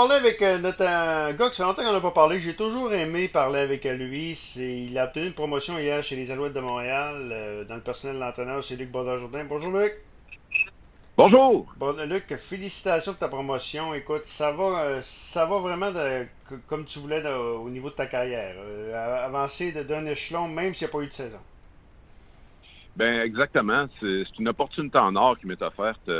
parler 0.00 0.14
avec 0.14 0.40
euh, 0.40 0.56
notre 0.56 0.80
euh, 0.80 1.34
gars 1.34 1.50
que 1.50 1.54
ça 1.54 1.62
fait 1.62 1.68
longtemps 1.68 1.82
qu'on 1.82 1.92
n'a 1.92 2.00
pas 2.00 2.10
parlé. 2.10 2.40
J'ai 2.40 2.56
toujours 2.56 2.90
aimé 2.94 3.28
parler 3.28 3.60
avec 3.60 3.84
lui. 3.84 4.32
Il 4.56 4.96
a 4.96 5.04
obtenu 5.04 5.26
une 5.26 5.34
promotion 5.34 5.78
hier 5.78 6.02
chez 6.02 6.16
les 6.16 6.30
Alouettes 6.30 6.54
de 6.54 6.60
Montréal 6.60 7.28
euh, 7.30 7.64
dans 7.64 7.74
le 7.74 7.82
personnel 7.82 8.16
de 8.16 8.20
l'entraîneur. 8.22 8.64
C'est 8.64 8.76
Luc 8.76 8.90
Baudin-Jourdain. 8.90 9.44
Bonjour 9.46 9.70
Luc. 9.78 9.92
Bonjour. 11.18 11.66
Bon, 11.76 11.94
Luc, 12.06 12.34
félicitations 12.36 13.12
pour 13.12 13.18
ta 13.18 13.28
promotion. 13.28 13.92
Écoute, 13.92 14.24
ça 14.24 14.52
va, 14.52 15.02
ça 15.02 15.44
va 15.44 15.58
vraiment 15.58 15.90
de- 15.90 16.24
comme 16.66 16.86
tu 16.86 16.98
voulais 16.98 17.20
de- 17.20 17.28
au 17.28 17.68
niveau 17.68 17.90
de 17.90 17.94
ta 17.94 18.06
carrière. 18.06 18.54
Avancer 19.22 19.72
d'un 19.84 20.06
échelon, 20.06 20.48
même 20.48 20.72
s'il 20.72 20.86
n'y 20.86 20.92
a 20.92 20.96
pas 20.96 21.02
eu 21.04 21.08
de 21.08 21.12
saison. 21.12 21.40
Ben 22.96 23.20
exactement. 23.20 23.86
C'est 24.00 24.24
une 24.38 24.48
opportunité 24.48 24.96
en 24.96 25.14
or 25.14 25.38
qui 25.38 25.46
m'est 25.46 25.60
offerte. 25.60 26.00
Tu 26.06 26.12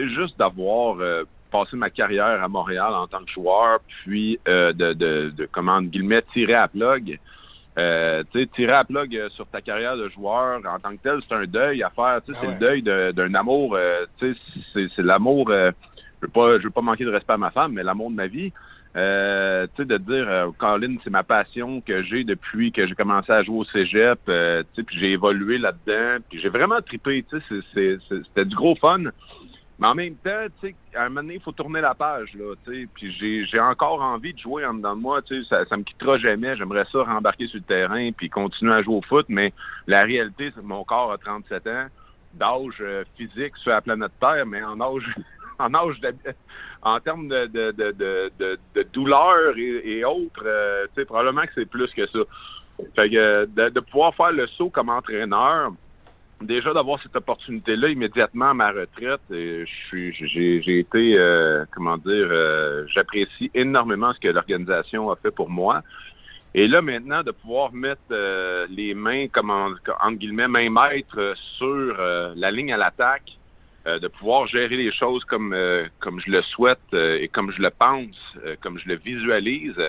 sais, 0.00 0.08
juste 0.08 0.36
d'avoir 0.36 0.96
passé 1.54 1.76
ma 1.76 1.88
carrière 1.88 2.42
à 2.42 2.48
Montréal 2.48 2.92
en 2.94 3.06
tant 3.06 3.24
que 3.24 3.30
joueur, 3.30 3.78
puis 3.86 4.40
euh, 4.48 4.72
de, 4.72 4.92
de, 4.92 5.32
de 5.36 5.48
comment 5.52 5.80
guillemets 5.80 6.22
tirer 6.32 6.54
à 6.54 6.66
plug. 6.66 7.20
Euh, 7.78 8.24
tirer 8.56 8.72
à 8.72 8.84
plug 8.84 9.16
euh, 9.16 9.28
sur 9.30 9.46
ta 9.46 9.60
carrière 9.60 9.96
de 9.96 10.08
joueur 10.08 10.60
en 10.66 10.80
tant 10.80 10.90
que 10.96 11.02
tel, 11.02 11.20
c'est 11.28 11.34
un 11.34 11.44
deuil 11.44 11.84
à 11.84 11.90
faire. 11.90 12.18
Ah 12.18 12.20
c'est 12.26 12.46
le 12.46 12.58
deuil 12.58 12.82
de- 12.82 13.12
d'un 13.12 13.32
amour. 13.34 13.76
euh, 13.76 14.04
c'est 14.20 14.98
l'amour. 14.98 15.48
je 15.50 15.72
veux 16.22 16.28
pas, 16.28 16.58
je 16.58 16.64
veux 16.64 16.70
pas 16.70 16.80
manquer 16.82 17.04
de 17.04 17.10
respect 17.10 17.34
à 17.34 17.38
ma 17.38 17.52
femme, 17.52 17.72
mais 17.74 17.84
l'amour 17.84 18.10
de 18.10 18.16
ma 18.16 18.26
vie. 18.26 18.52
Euh, 18.96 19.66
tu 19.74 19.82
sais, 19.82 19.86
de 19.86 19.96
dire, 19.98 20.28
euh, 20.28 20.50
Colin, 20.56 20.96
c'est 21.02 21.10
ma 21.10 21.24
passion 21.24 21.80
que 21.80 22.04
j'ai 22.04 22.22
depuis 22.22 22.70
que 22.70 22.86
j'ai 22.86 22.94
commencé 22.94 23.32
à 23.32 23.42
jouer 23.42 23.58
au 23.58 23.64
cégep, 23.64 24.20
euh, 24.28 24.62
tu 24.62 24.68
sais, 24.76 24.82
puis 24.84 24.98
j'ai 25.00 25.10
évolué 25.12 25.58
là-dedans, 25.58 26.22
puis 26.28 26.40
j'ai 26.40 26.48
vraiment 26.48 26.80
trippé, 26.80 27.24
tu 27.28 27.40
sais, 27.48 27.98
c'était 28.08 28.44
du 28.44 28.54
gros 28.54 28.76
fun. 28.76 29.02
Mais 29.78 29.86
en 29.88 29.94
même 29.94 30.14
temps, 30.16 30.46
tu 30.60 30.68
sais, 30.68 30.76
à 30.94 31.02
un 31.04 31.08
moment 31.08 31.22
donné, 31.22 31.34
il 31.34 31.40
faut 31.40 31.52
tourner 31.52 31.80
la 31.80 31.94
page, 31.94 32.32
là, 32.34 32.54
tu 32.64 32.82
sais, 32.82 32.88
puis 32.94 33.12
j'ai 33.46 33.60
encore 33.60 34.00
envie 34.02 34.32
de 34.32 34.38
jouer 34.38 34.64
en 34.64 34.74
dedans 34.74 34.94
de 34.94 35.00
moi, 35.00 35.20
tu 35.22 35.42
sais, 35.42 35.48
ça, 35.48 35.64
ça 35.66 35.76
me 35.76 35.82
quittera 35.82 36.16
jamais, 36.18 36.56
j'aimerais 36.56 36.86
ça 36.92 37.02
rembarquer 37.02 37.48
sur 37.48 37.58
le 37.58 37.64
terrain, 37.64 38.10
puis 38.12 38.30
continuer 38.30 38.72
à 38.72 38.82
jouer 38.82 38.94
au 38.94 39.02
foot, 39.02 39.26
mais 39.28 39.52
la 39.86 40.04
réalité, 40.04 40.50
c'est 40.50 40.60
que 40.60 40.66
mon 40.66 40.84
corps 40.84 41.10
a 41.10 41.18
37 41.18 41.66
ans, 41.66 41.86
d'âge 42.34 42.78
euh, 42.80 43.04
physique 43.16 43.56
sur 43.56 43.70
la 43.70 43.80
planète 43.80 44.12
Terre, 44.20 44.46
mais 44.46 44.62
en 44.62 44.80
âge 44.80 45.14
en 45.58 45.72
âge 45.74 46.00
en 46.82 47.00
termes 47.00 47.28
de, 47.28 47.46
de, 47.46 47.70
de, 47.72 48.58
de, 48.74 48.82
douleur 48.92 49.56
et, 49.56 49.98
et 49.98 50.04
autres, 50.04 50.42
euh, 50.44 50.86
tu 50.88 51.00
sais, 51.00 51.04
probablement 51.04 51.42
que 51.42 51.52
c'est 51.54 51.66
plus 51.68 51.90
que 51.92 52.06
ça. 52.06 52.18
Fait 52.96 53.08
que 53.08 53.16
euh, 53.16 53.46
de 53.46 53.80
pouvoir 53.80 54.14
faire 54.14 54.32
le 54.32 54.46
saut 54.48 54.68
comme 54.68 54.88
entraîneur, 54.88 55.72
déjà 56.40 56.72
d'avoir 56.72 57.00
cette 57.02 57.16
opportunité-là 57.16 57.88
immédiatement 57.88 58.50
à 58.50 58.54
ma 58.54 58.70
retraite, 58.70 59.20
et 59.30 59.64
je 59.66 59.86
suis 59.86 60.12
j'ai 60.14 60.62
j'ai 60.62 60.78
été 60.78 61.18
euh, 61.18 61.64
comment 61.72 61.96
dire 61.96 62.28
euh, 62.30 62.84
j'apprécie 62.88 63.50
énormément 63.54 64.12
ce 64.12 64.20
que 64.20 64.28
l'organisation 64.28 65.10
a 65.10 65.16
fait 65.16 65.30
pour 65.30 65.48
moi. 65.48 65.82
Et 66.54 66.68
là 66.68 66.82
maintenant 66.82 67.22
de 67.22 67.32
pouvoir 67.32 67.72
mettre 67.72 68.00
euh, 68.12 68.66
les 68.70 68.94
mains 68.94 69.28
comme 69.28 69.50
en, 69.50 69.70
entre 69.70 70.18
guillemets 70.18 70.48
main 70.48 70.70
maître 70.70 71.18
euh, 71.18 71.34
sur 71.58 71.96
euh, 71.98 72.32
la 72.36 72.50
ligne 72.50 72.72
à 72.72 72.76
l'attaque, 72.76 73.30
euh, 73.86 73.98
de 73.98 74.08
pouvoir 74.08 74.46
gérer 74.46 74.76
les 74.76 74.92
choses 74.92 75.24
comme 75.24 75.52
euh, 75.52 75.86
comme 76.00 76.20
je 76.20 76.30
le 76.30 76.42
souhaite 76.42 76.78
euh, 76.92 77.18
et 77.20 77.28
comme 77.28 77.50
je 77.52 77.60
le 77.60 77.70
pense, 77.70 78.16
euh, 78.44 78.56
comme 78.60 78.78
je 78.78 78.88
le 78.88 78.96
visualise, 78.96 79.80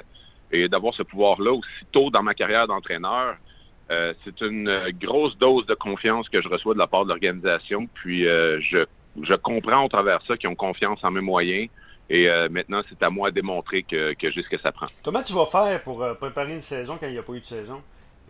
et 0.52 0.68
d'avoir 0.68 0.94
ce 0.94 1.04
pouvoir-là 1.04 1.52
aussitôt 1.54 2.10
dans 2.10 2.24
ma 2.24 2.34
carrière 2.34 2.68
d'entraîneur, 2.68 3.36
euh, 3.92 4.14
c'est 4.24 4.42
une 4.42 4.68
euh, 4.68 4.92
grosse 4.94 5.38
dose 5.38 5.66
de 5.68 5.76
confiance 5.76 6.28
que 6.30 6.42
je 6.42 6.48
reçois 6.48 6.74
de 6.74 6.80
la 6.80 6.88
part 6.88 7.04
de 7.06 7.10
l'organisation. 7.10 7.88
Puis 7.94 8.28
euh, 8.28 8.60
je, 8.62 8.86
je 9.22 9.34
comprends 9.36 9.84
au 9.86 9.90
travers 9.90 10.22
ça 10.28 10.38
qu'ils 10.38 10.50
ont 10.50 10.56
confiance 10.56 11.04
en 11.04 11.12
mes 11.12 11.22
moyens. 11.22 11.70
Et 12.10 12.30
euh, 12.30 12.50
maintenant, 12.50 12.82
c'est 12.88 13.02
à 13.04 13.10
moi 13.10 13.32
de 13.32 13.36
démontrer 13.36 13.84
que, 13.84 14.14
que 14.14 14.32
j'ai 14.32 14.44
ce 14.44 14.50
que 14.50 14.60
ça 14.60 14.72
prend. 14.72 14.86
Comment 15.04 15.24
tu 15.24 15.34
vas 15.34 15.46
faire 15.46 15.82
pour 15.84 16.06
préparer 16.20 16.54
une 16.54 16.62
saison 16.62 16.98
quand 17.00 17.08
il 17.08 17.14
n'y 17.14 17.18
a 17.18 17.24
pas 17.24 17.34
eu 17.34 17.40
de 17.40 17.46
saison? 17.46 17.82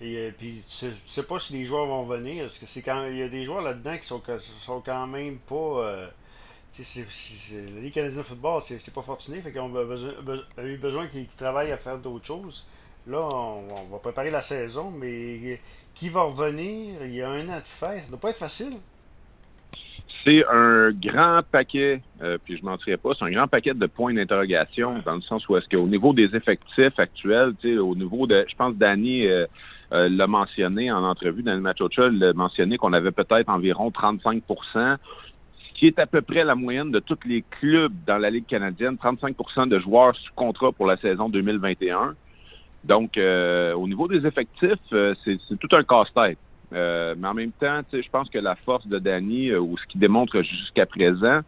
Et 0.02 0.32
puis, 0.38 0.62
tu 0.68 0.88
tu 0.88 0.92
sais 1.06 1.24
pas 1.24 1.40
si 1.40 1.54
les 1.54 1.64
joueurs 1.64 1.86
vont 1.86 2.04
venir. 2.04 2.44
Parce 2.44 2.60
que 2.60 2.66
c'est 2.66 2.82
quand 2.82 3.06
il 3.08 3.18
y 3.18 3.24
a 3.24 3.30
des 3.30 3.44
joueurs 3.46 3.62
là-dedans 3.62 3.98
qui 3.98 4.06
sont, 4.08 4.22
sont 4.40 4.82
quand 4.82 5.08
même 5.08 5.38
pas. 5.40 6.10
c'est- 6.72 7.06
la 7.76 7.82
Ligue 7.82 7.94
canadienne 7.94 8.20
de 8.20 8.24
football, 8.24 8.62
c'est 8.62 8.94
pas 8.94 9.02
fortuné. 9.02 9.42
Fait 9.42 9.52
qu'ils 9.52 9.62
ont 9.62 9.70
eu 10.64 10.78
besoin 10.78 11.08
qu'ils 11.08 11.28
travaillent 11.28 11.72
à 11.72 11.78
faire 11.78 11.98
d'autres 11.98 12.26
choses. 12.26 12.68
Là, 13.08 13.20
on, 13.20 13.64
on 13.70 13.92
va 13.92 14.00
préparer 14.00 14.32
la 14.32 14.42
saison, 14.42 14.92
mais 14.92 15.60
qui 15.94 16.10
va 16.10 16.24
revenir? 16.24 17.06
Il 17.06 17.16
y 17.16 17.22
a 17.22 17.30
un 17.30 17.48
an 17.50 17.60
de 17.60 17.66
faire. 17.66 18.00
Ça 18.00 18.10
doit 18.10 18.20
pas 18.20 18.30
être 18.30 18.38
facile. 18.38 18.78
C'est 20.24 20.44
un 20.52 20.92
grand 20.92 21.42
paquet, 21.52 22.02
euh, 22.24 22.40
puis 22.44 22.58
je 22.58 22.66
mentirais 22.66 22.98
pas, 22.98 23.12
c'est 23.18 23.26
un 23.26 23.32
grand 23.32 23.48
paquet 23.48 23.76
de 23.76 23.86
points 23.86 24.12
d'interrogation 24.12 24.96
dans 25.06 25.14
le 25.14 25.22
sens 25.22 25.48
où 25.48 25.56
est-ce 25.56 25.70
qu'au 25.70 25.86
niveau 25.86 26.14
des 26.14 26.36
effectifs 26.36 26.98
actuels, 26.98 27.54
au 27.80 27.96
niveau 27.96 28.26
de, 28.26 28.44
je 28.50 28.56
pense, 28.56 28.74
Danny 28.76 29.28
euh, 29.28 29.46
euh, 29.94 30.10
l'a 30.10 30.26
mentionné 30.26 30.92
en 30.92 31.04
entrevue, 31.04 31.44
Danny 31.44 31.62
Machocha 31.62 32.10
l'a 32.10 32.34
mentionné 32.34 32.78
qu'on 32.78 32.94
avait 32.94 33.12
peut-être 33.12 33.50
environ 33.50 33.92
35 33.92 34.42
ce 34.48 34.98
qui 35.76 35.86
est 35.86 36.00
à 36.00 36.08
peu 36.08 36.24
près 36.24 36.44
la 36.44 36.56
moyenne 36.56 36.90
de 36.90 37.00
tous 37.00 37.20
les 37.26 37.44
clubs 37.60 37.94
dans 38.08 38.18
la 38.18 38.32
Ligue 38.32 38.48
canadienne, 38.48 38.96
35% 38.96 39.68
de 39.68 39.78
joueurs 39.78 40.16
sous 40.16 40.34
contrat 40.34 40.72
pour 40.72 40.88
la 40.88 40.98
saison 40.98 41.30
2021. 41.30 42.16
Donc, 42.86 43.18
euh, 43.18 43.74
au 43.74 43.88
niveau 43.88 44.08
des 44.08 44.26
effectifs, 44.28 44.80
euh, 44.94 45.16
c'est 45.24 45.40
tout 45.60 45.76
un 45.76 45.84
casse-tête. 45.84 46.38
Euh, 46.74 47.16
mais 47.18 47.28
en 47.28 47.34
même 47.34 47.52
temps, 47.52 47.82
je 47.92 48.10
pense 48.12 48.30
que 48.30 48.40
la 48.40 48.56
force 48.56 48.88
de 48.88 49.00
Danny, 49.00 49.50
euh, 49.50 49.60
ou 49.60 49.78
ce 49.78 49.86
qu'il 49.86 50.00
démontre 50.00 50.42
jusqu'à 50.42 50.86
présent, 50.86 51.42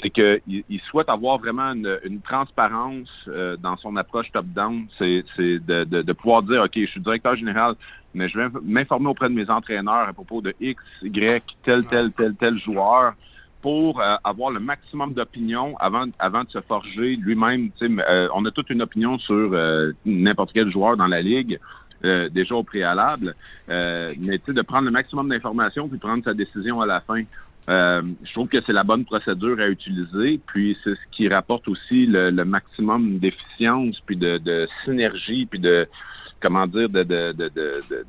c'est 0.00 0.10
qu'il 0.10 0.40
il 0.48 0.80
souhaite 0.88 1.08
avoir 1.08 1.38
vraiment 1.38 1.72
une, 1.72 1.98
une 2.04 2.20
transparence 2.20 3.08
euh, 3.28 3.56
dans 3.56 3.76
son 3.76 3.96
approche 3.96 4.30
top-down. 4.32 4.86
C'est 4.98 5.24
c'est 5.36 5.58
de, 5.58 5.84
de, 5.84 6.02
de 6.02 6.12
pouvoir 6.12 6.42
dire, 6.42 6.62
OK, 6.62 6.72
je 6.74 6.86
suis 6.86 7.00
directeur 7.00 7.36
général, 7.36 7.74
mais 8.14 8.28
je 8.28 8.38
vais 8.38 8.48
m'informer 8.62 9.08
auprès 9.08 9.28
de 9.28 9.34
mes 9.34 9.50
entraîneurs 9.50 10.08
à 10.08 10.12
propos 10.12 10.40
de 10.40 10.54
X, 10.60 10.82
Y, 11.02 11.44
tel, 11.64 11.84
tel, 11.86 12.12
tel, 12.12 12.34
tel 12.36 12.58
joueur 12.58 13.12
pour 13.62 14.00
euh, 14.00 14.16
avoir 14.24 14.50
le 14.50 14.60
maximum 14.60 15.14
d'opinions 15.14 15.76
avant, 15.78 16.06
avant 16.18 16.44
de 16.44 16.50
se 16.50 16.60
forger 16.60 17.14
lui-même. 17.14 17.70
Euh, 17.80 18.28
on 18.34 18.44
a 18.44 18.50
toute 18.50 18.68
une 18.70 18.82
opinion 18.82 19.18
sur 19.18 19.50
euh, 19.52 19.92
n'importe 20.04 20.50
quel 20.52 20.70
joueur 20.70 20.96
dans 20.96 21.06
la 21.06 21.22
ligue. 21.22 21.58
euh, 22.04 22.28
déjà 22.28 22.54
au 22.54 22.62
préalable, 22.62 23.34
euh, 23.68 24.14
mais 24.18 24.40
de 24.46 24.62
prendre 24.62 24.84
le 24.86 24.90
maximum 24.90 25.28
d'informations 25.28 25.88
puis 25.88 25.98
prendre 25.98 26.24
sa 26.24 26.34
décision 26.34 26.80
à 26.80 26.86
la 26.86 27.00
fin. 27.00 27.22
Euh, 27.68 28.02
je 28.24 28.32
trouve 28.32 28.48
que 28.48 28.60
c'est 28.66 28.72
la 28.72 28.82
bonne 28.82 29.04
procédure 29.04 29.60
à 29.60 29.68
utiliser, 29.68 30.40
puis 30.46 30.76
c'est 30.82 30.94
ce 30.94 31.00
qui 31.12 31.28
rapporte 31.28 31.68
aussi 31.68 32.06
le, 32.06 32.30
le 32.30 32.44
maximum 32.44 33.18
d'efficience, 33.18 34.00
puis 34.04 34.16
de, 34.16 34.38
de 34.38 34.68
synergie, 34.84 35.46
puis 35.46 35.60
de 35.60 35.86
comment 36.42 36.66
dire, 36.66 36.88
de, 36.88 37.02
de, 37.04 37.32
de, 37.32 37.50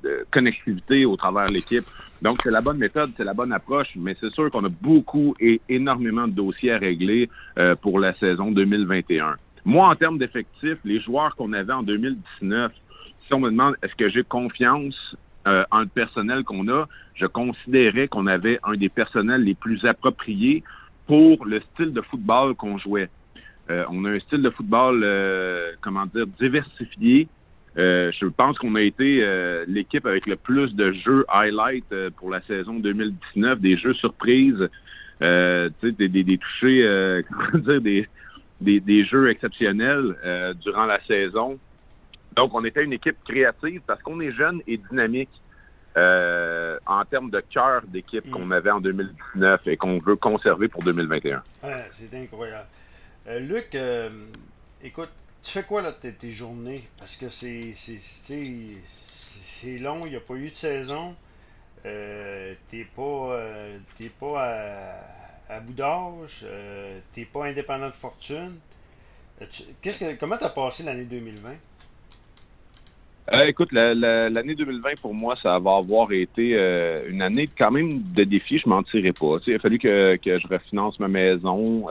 de, 0.03 0.25
connectivité 0.31 1.05
au 1.05 1.15
travers 1.15 1.45
de 1.45 1.53
l'équipe. 1.53 1.83
Donc, 2.21 2.39
c'est 2.43 2.51
la 2.51 2.61
bonne 2.61 2.77
méthode, 2.77 3.09
c'est 3.15 3.23
la 3.23 3.33
bonne 3.33 3.53
approche, 3.53 3.95
mais 3.95 4.15
c'est 4.19 4.31
sûr 4.33 4.49
qu'on 4.49 4.65
a 4.65 4.71
beaucoup 4.81 5.35
et 5.39 5.61
énormément 5.69 6.27
de 6.27 6.33
dossiers 6.33 6.71
à 6.73 6.77
régler 6.77 7.29
euh, 7.57 7.75
pour 7.75 7.99
la 7.99 8.13
saison 8.15 8.51
2021. 8.51 9.35
Moi, 9.65 9.87
en 9.87 9.95
termes 9.95 10.17
d'effectifs, 10.17 10.79
les 10.83 10.99
joueurs 10.99 11.35
qu'on 11.35 11.53
avait 11.53 11.73
en 11.73 11.83
2019, 11.83 12.71
si 13.25 13.33
on 13.33 13.39
me 13.39 13.49
demande 13.49 13.75
est-ce 13.81 13.95
que 13.95 14.09
j'ai 14.09 14.23
confiance 14.23 15.15
euh, 15.47 15.63
en 15.71 15.81
le 15.81 15.87
personnel 15.87 16.43
qu'on 16.43 16.67
a, 16.69 16.87
je 17.15 17.25
considérais 17.25 18.07
qu'on 18.07 18.27
avait 18.27 18.59
un 18.63 18.75
des 18.75 18.89
personnels 18.89 19.43
les 19.43 19.53
plus 19.53 19.85
appropriés 19.85 20.63
pour 21.05 21.45
le 21.45 21.61
style 21.73 21.93
de 21.93 22.01
football 22.01 22.55
qu'on 22.55 22.77
jouait. 22.77 23.09
Euh, 23.69 23.85
on 23.89 24.03
a 24.05 24.11
un 24.11 24.19
style 24.19 24.41
de 24.41 24.49
football, 24.49 25.01
euh, 25.03 25.71
comment 25.81 26.05
dire, 26.05 26.27
diversifié. 26.27 27.27
Euh, 27.77 28.11
je 28.19 28.27
pense 28.27 28.57
qu'on 28.59 28.75
a 28.75 28.81
été 28.81 29.23
euh, 29.23 29.65
l'équipe 29.67 30.05
avec 30.05 30.27
le 30.27 30.35
plus 30.35 30.73
de 30.75 30.91
jeux 30.91 31.25
highlight 31.27 31.85
euh, 31.91 32.11
pour 32.11 32.29
la 32.29 32.41
saison 32.43 32.75
2019, 32.75 33.59
des 33.59 33.77
jeux 33.77 33.95
surprises, 33.95 34.69
des, 35.19 35.91
des, 35.91 36.09
des 36.09 36.37
touchés, 36.37 37.21
comment 37.29 37.63
dire, 37.63 37.81
des, 37.81 38.07
des, 38.61 38.79
des 38.79 39.05
jeux 39.05 39.29
exceptionnels 39.29 40.15
durant 40.61 40.85
la 40.85 41.01
saison. 41.05 41.57
Donc, 42.35 42.53
on 42.53 42.65
était 42.65 42.83
une 42.83 42.93
équipe 42.93 43.17
créative 43.27 43.81
parce 43.87 44.01
qu'on 44.01 44.19
est 44.19 44.33
jeune 44.33 44.61
et 44.67 44.77
dynamique 44.77 45.29
en 45.95 47.05
termes 47.09 47.29
de 47.29 47.39
cœur 47.39 47.83
d'équipe 47.87 48.25
Mm. 48.25 48.31
qu'on 48.31 48.51
avait 48.51 48.71
en 48.71 48.81
2019 48.81 49.61
et 49.67 49.77
qu'on 49.77 49.99
veut 49.99 50.17
conserver 50.17 50.67
pour 50.67 50.83
2021. 50.83 51.41
Ouais, 51.63 51.85
c'est 51.91 52.13
incroyable. 52.15 52.67
Luc, 53.39 53.77
écoute, 54.83 55.11
tu 55.43 55.51
fais 55.51 55.63
quoi 55.63 55.81
là 55.81 55.91
tes, 55.91 56.13
tes 56.13 56.31
journées? 56.31 56.83
Parce 56.97 57.15
que 57.15 57.29
c'est 57.29 57.73
c'est- 57.73 57.97
long, 59.79 60.01
il 60.05 60.11
n'y 60.11 60.15
a 60.15 60.19
pas 60.19 60.35
eu 60.35 60.49
de 60.49 60.55
saison. 60.55 61.15
Euh, 61.85 62.53
t'es 62.69 62.85
pas, 62.85 63.01
euh, 63.33 63.77
t'es 63.97 64.09
pas 64.09 64.43
à, 65.49 65.55
à 65.55 65.59
bout 65.61 65.73
d'âge, 65.73 66.41
euh, 66.45 66.99
t'es 67.13 67.25
pas 67.25 67.45
indépendant 67.47 67.87
de 67.87 67.91
fortune. 67.93 68.53
Tu- 69.51 69.63
Qu'est-ce 69.81 70.05
que, 70.05 70.19
comment 70.19 70.37
t'as 70.37 70.49
passé 70.49 70.83
l'année 70.83 71.05
2020? 71.05 71.57
Euh, 73.31 73.45
écoute, 73.45 73.71
la- 73.71 73.95
la- 73.95 74.29
l'année 74.29 74.53
2020 74.53 74.99
pour 75.01 75.13
moi, 75.13 75.35
ça 75.41 75.57
va 75.57 75.77
avoir 75.77 76.11
été 76.11 76.55
une 77.07 77.21
année 77.21 77.47
quand 77.57 77.71
même 77.71 78.01
de 78.13 78.25
défis, 78.25 78.59
je 78.59 78.67
m'en 78.67 78.83
tirerai 78.83 79.13
pas. 79.13 79.37
Il 79.47 79.55
a 79.55 79.59
fallu 79.59 79.79
que, 79.79 80.17
que 80.17 80.39
je 80.39 80.47
refinance 80.47 80.99
ma 80.99 81.07
maison, 81.07 81.85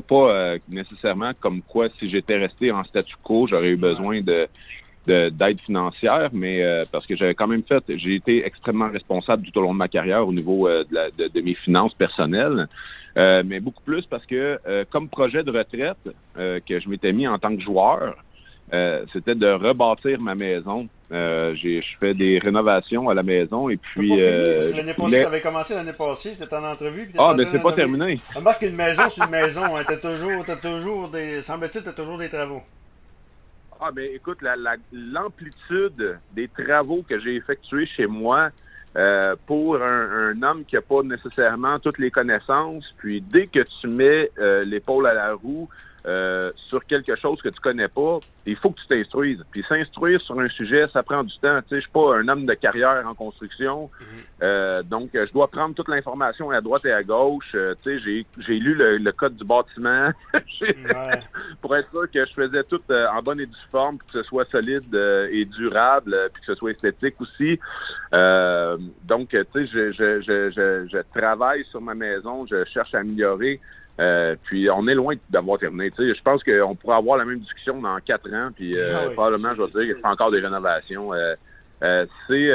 pas 0.00 0.28
pas 0.28 0.54
nécessairement 0.68 1.32
comme 1.40 1.62
quoi 1.62 1.86
si 1.98 2.08
j'étais 2.08 2.36
resté 2.36 2.70
en 2.70 2.84
statu 2.84 3.14
quo, 3.22 3.46
j'aurais 3.46 3.70
eu 3.70 3.76
besoin 3.76 4.20
de 4.20 4.48
d'aide 5.04 5.60
financière, 5.60 6.30
mais 6.32 6.62
parce 6.92 7.04
que 7.06 7.16
j'avais 7.16 7.34
quand 7.34 7.48
même 7.48 7.64
fait, 7.64 7.82
j'ai 7.88 8.14
été 8.14 8.46
extrêmement 8.46 8.88
responsable 8.88 9.44
tout 9.44 9.58
au 9.58 9.62
long 9.62 9.72
de 9.72 9.78
ma 9.78 9.88
carrière 9.88 10.28
au 10.28 10.32
niveau 10.32 10.68
de, 10.68 11.28
de, 11.28 11.40
mes 11.40 11.54
finances 11.54 11.92
personnelles, 11.94 12.68
mais 13.16 13.58
beaucoup 13.58 13.82
plus 13.82 14.06
parce 14.06 14.24
que 14.26 14.60
comme 14.92 15.08
projet 15.08 15.42
de 15.42 15.50
retraite 15.50 16.14
que 16.36 16.78
je 16.78 16.88
m'étais 16.88 17.12
mis 17.12 17.26
en 17.26 17.36
tant 17.36 17.56
que 17.56 17.62
joueur, 17.62 18.14
c'était 19.12 19.34
de 19.34 19.50
rebâtir 19.50 20.20
ma 20.20 20.36
maison 20.36 20.88
euh, 21.12 21.54
je 21.54 21.80
fais 22.00 22.14
des 22.14 22.38
rénovations 22.38 23.08
à 23.10 23.14
la 23.14 23.22
maison 23.22 23.68
et 23.68 23.76
puis. 23.76 24.12
Euh, 24.18 24.60
l'année 24.74 24.94
passée, 24.94 25.20
tu 25.20 25.26
avais 25.26 25.40
commencé 25.40 25.74
l'année 25.74 25.92
passée, 25.92 26.34
j'étais 26.38 26.56
en 26.56 26.64
entrevue. 26.64 27.10
ah, 27.18 27.34
mais 27.36 27.44
c'est 27.50 27.62
pas 27.62 27.72
terminé. 27.72 28.16
Remarque 28.34 28.60
qu'une 28.60 28.76
maison, 28.76 29.02
c'est 29.08 29.22
une 29.22 29.30
maison. 29.30 29.76
Hein, 29.76 29.82
t'as 29.86 29.96
toujours, 29.96 30.44
as 30.48 30.56
toujours 30.56 31.08
des. 31.08 31.42
Semble-t-il, 31.42 31.84
t'as 31.84 31.92
toujours 31.92 32.18
des 32.18 32.28
travaux. 32.28 32.62
Ah, 33.80 33.90
mais 33.94 34.14
écoute, 34.14 34.38
l'amplitude 34.92 36.18
des 36.34 36.48
travaux 36.48 37.04
que 37.06 37.18
j'ai 37.20 37.34
effectués 37.34 37.86
chez 37.96 38.06
moi 38.06 38.50
euh, 38.94 39.34
pour 39.46 39.82
un, 39.82 40.40
homme 40.42 40.64
qui 40.64 40.76
n'a 40.76 40.82
pas 40.82 41.02
nécessairement 41.02 41.78
toutes 41.78 41.98
les 41.98 42.10
connaissances, 42.10 42.84
puis 42.98 43.20
dès 43.20 43.48
que 43.48 43.60
tu 43.60 43.88
mets 43.88 44.30
euh, 44.38 44.64
l'épaule 44.64 45.06
à 45.06 45.14
la 45.14 45.34
roue, 45.34 45.68
euh, 46.04 46.50
sur 46.68 46.84
quelque 46.84 47.14
chose 47.14 47.40
que 47.40 47.48
tu 47.48 47.60
connais 47.60 47.86
pas, 47.86 48.18
il 48.44 48.56
faut 48.56 48.70
que 48.70 48.80
tu 48.80 48.86
t'instruises. 48.88 49.40
Puis 49.52 49.62
s'instruire 49.68 50.20
sur 50.20 50.38
un 50.40 50.48
sujet, 50.48 50.88
ça 50.88 51.04
prend 51.04 51.22
du 51.22 51.38
temps. 51.38 51.60
Tu 51.62 51.68
sais, 51.68 51.76
je 51.76 51.80
suis 51.82 51.90
pas 51.90 52.16
un 52.16 52.26
homme 52.26 52.44
de 52.44 52.54
carrière 52.54 53.04
en 53.08 53.14
construction, 53.14 53.88
mhm. 54.00 54.06
euh, 54.42 54.82
donc 54.82 55.10
je 55.14 55.32
dois 55.32 55.46
prendre 55.46 55.76
toute 55.76 55.88
l'information 55.88 56.50
à 56.50 56.60
droite 56.60 56.84
et 56.86 56.92
à 56.92 57.04
gauche. 57.04 57.52
Euh, 57.54 57.74
tu 57.84 58.00
sais, 58.00 58.24
j'ai 58.38 58.58
lu 58.58 58.74
le, 58.74 59.12
code 59.12 59.36
du 59.36 59.44
bâtiment 59.44 60.10
pour 61.60 61.76
être 61.76 61.90
sûr 61.90 62.10
que 62.10 62.26
je 62.26 62.32
faisais 62.32 62.64
tout 62.64 62.82
en 62.90 63.22
bonne 63.22 63.40
et 63.40 63.46
due 63.46 63.54
forme, 63.70 63.98
que 63.98 64.10
ce 64.10 64.22
soit 64.24 64.50
solide 64.50 64.94
et 65.30 65.44
durable, 65.44 66.16
puis 66.32 66.40
que 66.40 66.52
ce 66.52 66.54
soit 66.56 66.72
esthétique 66.72 67.20
aussi. 67.20 67.60
donc, 69.04 69.28
tu 69.28 69.38
sais, 69.38 69.66
je, 69.66 69.92
je, 69.92 70.20
je, 70.20 70.88
je 70.90 70.98
travaille 71.14 71.64
sur 71.66 71.80
ma 71.80 71.94
maison, 71.94 72.44
je 72.46 72.64
cherche 72.64 72.92
à 72.94 72.98
améliorer. 72.98 73.60
Euh, 74.00 74.36
puis 74.44 74.70
on 74.70 74.86
est 74.88 74.94
loin 74.94 75.14
d'avoir 75.28 75.58
terminé. 75.58 75.90
je 75.96 76.22
pense 76.22 76.42
qu'on 76.42 76.74
pourrait 76.74 76.96
avoir 76.96 77.18
la 77.18 77.24
même 77.24 77.40
discussion 77.40 77.80
dans 77.80 77.98
quatre 78.00 78.32
ans, 78.32 78.48
puis 78.54 78.72
euh, 78.76 78.94
ah 78.94 79.10
probablement, 79.12 79.54
je 79.54 79.62
vais 79.62 79.84
dire 79.84 79.94
qu'il 79.94 80.02
faut 80.02 80.08
encore 80.08 80.30
des 80.30 80.40
rénovations. 80.40 81.12
Euh, 81.12 82.06
c'est 82.28 82.48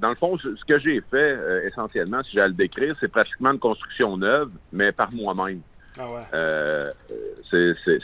dans 0.00 0.10
le 0.10 0.16
fond 0.16 0.36
ce 0.38 0.64
que 0.66 0.78
j'ai 0.78 1.00
fait 1.10 1.38
essentiellement, 1.64 2.22
si 2.24 2.32
j'ai 2.34 2.40
à 2.40 2.48
le 2.48 2.54
décrire, 2.54 2.96
c'est 3.00 3.08
pratiquement 3.08 3.52
une 3.52 3.58
construction 3.58 4.16
neuve, 4.16 4.50
mais 4.72 4.92
par 4.92 5.12
moi-même. 5.14 5.60
Ah 5.98 6.08
ouais. 6.10 6.90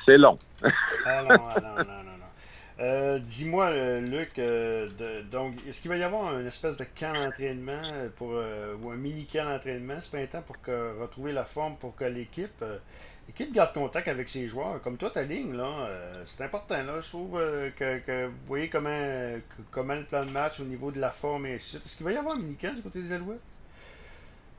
c'est 0.07 0.19
long. 0.19 0.39
ah 0.63 1.23
non, 1.29 1.37
non, 1.37 1.85
non. 1.85 2.08
Euh, 2.81 3.19
dis-moi, 3.19 3.71
euh, 3.71 4.01
Luc, 4.01 4.39
euh, 4.39 4.89
donc, 5.33 5.55
est-ce 5.69 5.83
qu'il 5.83 5.91
va 5.91 5.97
y 5.97 6.03
avoir 6.05 6.39
une 6.39 6.47
espèce 6.47 6.77
de 6.77 6.85
camp 6.99 7.13
d'entraînement 7.13 7.83
pour, 8.17 8.29
ou 8.29 8.91
un 8.91 8.97
mini 8.97 9.27
camp 9.27 9.51
d'entraînement 9.51 10.01
ce 10.01 10.11
printemps 10.11 10.43
pour 10.43 10.61
que, 10.61 11.01
retrouver 11.01 11.33
la 11.33 11.43
forme 11.43 11.77
pour 11.77 11.97
que 11.97 12.05
l'équipe, 12.05 12.65
l'équipe 13.27 13.53
garde 13.53 13.73
contact 13.73 14.07
avec 14.07 14.29
ses 14.29 14.47
joueurs? 14.47 14.81
Comme 14.81 14.97
toi, 14.97 15.11
ta 15.11 15.25
ligne, 15.25 15.57
là, 15.57 15.91
c'est 16.25 16.45
important, 16.45 16.77
là, 16.77 17.01
je 17.03 17.09
trouve 17.09 17.41
que, 17.77 18.27
vous 18.27 18.47
voyez 18.47 18.69
comment, 18.69 19.39
comment 19.73 19.95
le 19.95 20.05
plan 20.05 20.25
de 20.25 20.31
match 20.31 20.61
au 20.61 20.65
niveau 20.65 20.93
de 20.93 21.01
la 21.01 21.11
forme 21.11 21.47
et 21.47 21.55
ainsi 21.55 21.75
de 21.75 21.81
suite. 21.81 21.87
Est-ce 21.87 21.97
qu'il 21.97 22.07
va 22.07 22.13
y 22.13 22.17
avoir 22.17 22.37
un 22.37 22.39
mini 22.39 22.55
camp 22.55 22.75
du 22.77 22.83
côté 22.83 23.03
des 23.03 23.13
Alouettes? 23.13 23.41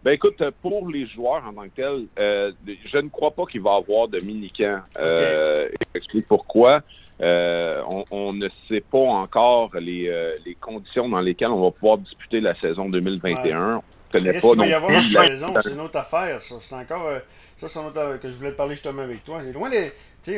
Ben 0.03 0.11
écoute, 0.11 0.41
pour 0.61 0.89
les 0.89 1.07
joueurs 1.07 1.45
en 1.45 1.53
tant 1.53 1.67
que 1.69 1.75
tels, 1.75 2.05
je 2.17 2.97
ne 2.97 3.09
crois 3.09 3.31
pas 3.31 3.45
qu'il 3.45 3.61
va 3.61 3.75
y 3.75 3.77
avoir 3.77 4.09
de 4.09 4.19
mini-camp. 4.23 4.81
Okay. 4.95 6.21
Pourquoi. 6.27 6.81
Euh, 7.21 7.81
on, 8.11 8.31
ne 8.31 8.47
sait 8.69 8.79
pas 8.79 8.97
encore 8.97 9.75
les, 9.75 10.07
euh, 10.07 10.37
les, 10.45 10.55
conditions 10.55 11.09
dans 11.09 11.19
lesquelles 11.19 11.51
on 11.51 11.61
va 11.61 11.71
pouvoir 11.71 11.97
disputer 11.97 12.39
la 12.39 12.57
saison 12.61 12.87
2021. 12.87 13.75
On 13.75 13.83
connaît 14.11 14.39
pas 14.39 14.55
non 14.55 14.63
y 14.63 14.73
avoir 14.73 14.91
une 14.91 15.07
saison, 15.07 15.53
c'est 15.61 15.71
une 15.71 15.81
autre 15.81 15.97
affaire. 15.97 16.39
Ça, 16.41 16.55
c'est 16.61 16.75
encore 16.75 17.07
euh, 17.07 17.19
ça, 17.57 17.67
c'est 17.67 17.79
une 17.79 17.87
autre 17.87 18.19
que 18.21 18.29
je 18.29 18.35
voulais 18.37 18.53
parler 18.53 18.75
justement 18.75 19.01
avec 19.01 19.25
toi. 19.25 19.41
C'est 19.45 19.51
loin 19.51 19.69
d'être, 19.69 19.93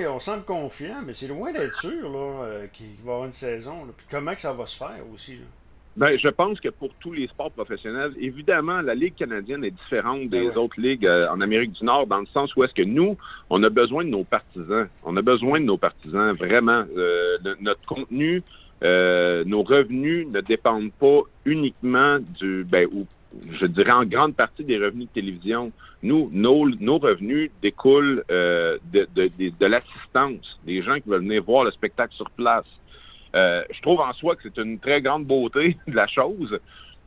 on 0.10 0.19
semble 0.19 0.44
confiant, 0.44 1.04
mais 1.06 1.13
c'est 1.13 1.28
loin 1.28 1.51
d'être 1.51 1.75
sûr 1.75 2.10
là, 2.10 2.66
qu'il 2.74 2.88
va 3.04 3.12
y 3.12 3.13
avoir 3.13 3.25
une 3.25 3.34
saison. 3.34 3.88
Puis 3.95 4.07
comment 4.10 4.34
que 4.34 4.42
ça 4.42 4.54
va 4.54 4.66
se 4.66 4.77
faire 4.77 5.04
aussi. 5.13 5.36
Là? 5.36 5.45
Ben, 5.97 6.17
je 6.17 6.29
pense 6.29 6.59
que 6.61 6.69
pour 6.69 6.93
tous 7.01 7.11
les 7.11 7.27
sports 7.27 7.51
professionnels, 7.51 8.13
évidemment, 8.17 8.81
la 8.81 8.95
Ligue 8.95 9.15
canadienne 9.15 9.65
est 9.65 9.71
différente 9.71 10.29
des 10.29 10.47
ben 10.47 10.57
autres 10.57 10.79
ligues 10.79 11.05
euh, 11.05 11.27
en 11.29 11.41
Amérique 11.41 11.73
du 11.73 11.83
Nord, 11.83 12.07
dans 12.07 12.21
le 12.21 12.27
sens 12.27 12.55
où 12.55 12.63
est-ce 12.63 12.73
que 12.73 12.81
nous, 12.81 13.17
on 13.49 13.61
a 13.63 13.69
besoin 13.69 14.05
de 14.05 14.09
nos 14.09 14.23
partisans. 14.23 14.88
On 15.03 15.17
a 15.17 15.21
besoin 15.21 15.59
de 15.59 15.65
nos 15.65 15.77
partisans, 15.77 16.33
vraiment. 16.33 16.85
Euh, 16.95 17.38
notre 17.59 17.85
contenu, 17.85 18.41
euh, 18.83 19.43
nos 19.43 19.63
revenus 19.63 20.27
ne 20.29 20.39
dépendent 20.39 20.93
pas 20.93 21.23
uniquement 21.43 22.19
du, 22.39 22.63
ben, 22.63 22.88
ou 22.93 23.05
je 23.59 23.65
dirais 23.65 23.91
en 23.91 24.05
grande 24.05 24.33
partie 24.33 24.63
des 24.63 24.77
revenus 24.77 25.07
de 25.09 25.13
télévision. 25.13 25.73
Nous, 26.03 26.29
nos, 26.31 26.69
nos 26.69 26.99
revenus 26.99 27.51
découlent 27.61 28.23
de, 28.29 28.79
de, 28.93 29.07
de, 29.13 29.51
de 29.59 29.65
l'assistance, 29.65 30.59
des 30.65 30.81
gens 30.81 30.95
qui 30.95 31.09
veulent 31.09 31.21
venir 31.21 31.43
voir 31.43 31.65
le 31.65 31.71
spectacle 31.71 32.13
sur 32.15 32.29
place. 32.31 32.65
Euh, 33.36 33.63
je 33.72 33.81
trouve 33.81 34.00
en 34.01 34.13
soi 34.13 34.36
que 34.36 34.42
c'est 34.44 34.57
une 34.57 34.80
très 34.80 35.01
grande 35.01 35.25
beauté 35.25 35.78
de 35.88 35.95
la 35.95 36.07
chose. 36.07 36.60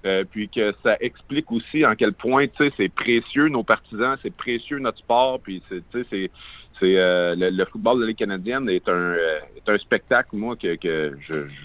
Euh, 0.06 0.23
puis 0.31 0.50
que 0.50 0.75
ça 0.82 0.99
explique 1.00 1.50
aussi 1.50 1.85
en 1.87 1.94
quel 1.94 2.12
point 2.12 2.44
c'est 2.59 2.91
précieux 2.91 3.49
nos 3.49 3.62
partisans, 3.62 4.19
c'est 4.23 4.35
précieux 4.35 4.79
notre 4.79 4.99
sport, 4.99 5.41
puis 5.41 5.62
c'est 5.71 5.82
c'est 6.11 6.31
c'est 6.79 6.99
euh, 6.99 7.31
le, 7.35 7.65
football 7.65 7.97
de 7.97 8.03
la 8.03 8.09
Ligue 8.09 8.19
canadienne 8.19 8.69
est 8.69 8.87
un 8.87 9.15
est 9.15 9.67
un 9.67 9.79
spectacle 9.79 10.37
moi 10.37 10.56
que, 10.56 10.75
que 10.76 11.17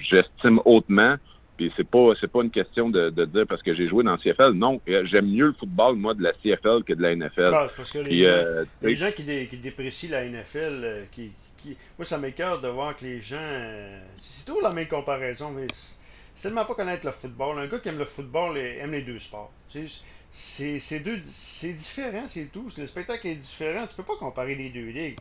j'estime 0.09 0.61
hautement. 0.63 1.15
Puis 1.57 1.73
c'est 1.75 1.85
pas 1.85 2.13
c'est 2.21 2.31
pas 2.31 2.41
une 2.41 2.49
question 2.49 2.89
de, 2.89 3.09
de 3.09 3.25
dire 3.25 3.45
parce 3.45 3.61
que 3.61 3.75
j'ai 3.75 3.89
joué 3.89 4.05
dans 4.05 4.11
la 4.11 4.17
CFL. 4.19 4.53
Non, 4.53 4.79
j'aime 4.87 5.29
mieux 5.29 5.47
le 5.47 5.53
football 5.59 5.97
moi 5.97 6.13
de 6.13 6.23
la 6.23 6.31
CFL 6.31 6.85
que 6.85 6.93
de 6.93 7.01
la 7.01 7.17
NFL. 7.17 7.51
parce 7.51 7.91
que 7.91 7.99
les, 8.07 8.23
gens, 8.23 8.31
les 8.81 8.95
gens 8.95 9.11
qui, 9.13 9.25
qui, 9.47 9.57
déprécient 9.57 10.11
la 10.11 10.23
NFL, 10.23 11.07
qui, 11.11 11.33
moi, 11.97 12.05
ça 12.05 12.17
m'écœure 12.17 12.61
de 12.61 12.67
voir 12.67 12.95
que 12.95 13.05
les 13.05 13.19
gens. 13.19 13.37
Euh, 13.39 13.99
c'est 14.19 14.45
toujours 14.45 14.61
la 14.61 14.71
même 14.71 14.87
comparaison, 14.87 15.51
mais 15.51 15.67
c'est 16.33 16.49
tellement 16.49 16.65
pas 16.65 16.75
connaître 16.75 17.05
le 17.05 17.11
football. 17.11 17.59
Un 17.59 17.67
gars 17.67 17.79
qui 17.79 17.89
aime 17.89 17.97
le 17.97 18.05
football 18.05 18.57
aime 18.57 18.91
les 18.91 19.01
deux 19.01 19.19
sports. 19.19 19.51
C'est 20.31 21.03
deux 21.03 21.19
c'est 21.23 21.73
différent, 21.73 22.23
c'est 22.27 22.51
tout. 22.51 22.67
Le 22.77 22.85
spectacle 22.85 23.27
est 23.27 23.35
différent. 23.35 23.85
Tu 23.87 23.95
peux 23.95 24.03
pas 24.03 24.17
comparer 24.17 24.55
les 24.55 24.69
deux 24.69 24.89
ligues. 24.89 25.19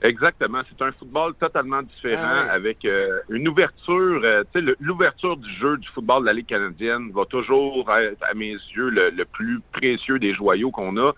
Exactement. 0.00 0.62
C'est 0.68 0.80
un 0.84 0.92
football 0.92 1.34
totalement 1.34 1.82
différent 1.82 2.22
ah 2.22 2.52
avec 2.52 2.84
euh, 2.84 3.20
une 3.30 3.48
ouverture. 3.48 4.20
Euh, 4.22 4.44
tu 4.54 4.64
sais, 4.64 4.74
l'ouverture 4.78 5.36
du 5.36 5.52
jeu 5.56 5.76
du 5.76 5.88
football 5.88 6.20
de 6.20 6.26
la 6.26 6.34
Ligue 6.34 6.46
canadienne 6.46 7.10
va 7.12 7.24
toujours 7.24 7.90
être, 7.92 8.22
à 8.22 8.32
mes 8.34 8.52
yeux, 8.52 8.90
le, 8.90 9.24
plus 9.24 9.60
précieux 9.72 10.20
des 10.20 10.34
joyaux 10.34 10.70
qu'on 10.70 10.96
a. 10.98 11.10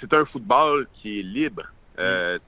c'est 0.00 0.12
un 0.12 0.24
football 0.24 0.88
qui 1.00 1.20
est 1.20 1.22
libre. 1.22 1.62
Euh, 1.98 2.38